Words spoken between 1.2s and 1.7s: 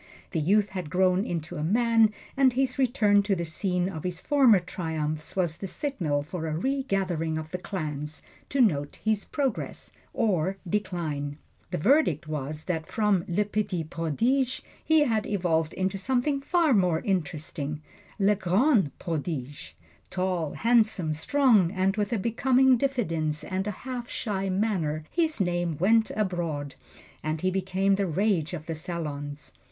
into a